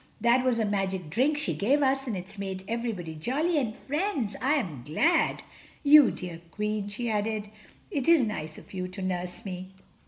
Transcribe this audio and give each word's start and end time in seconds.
That 0.19 0.43
was 0.43 0.57
a 0.57 0.65
magic 0.65 1.11
drink 1.11 1.37
she 1.37 1.53
gave 1.53 1.83
us 1.83 2.07
and 2.07 2.17
it's 2.17 2.39
made 2.39 2.63
everybody 2.67 3.13
jolly 3.13 3.59
and 3.59 3.75
friends—I 3.75 4.53
am 4.53 4.81
glad. 4.83 5.43
You 5.83 6.09
dear 6.09 6.41
Queen," 6.49 6.87
she 6.87 7.07
added, 7.07 7.51
"it 7.91 8.07
is 8.07 8.23
nice 8.25 8.57
of 8.57 8.73
you 8.73 8.87
to 8.87 9.01
nurse 9.03 9.45
me." 9.45 9.73